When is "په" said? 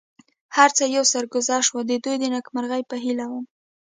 2.89-2.95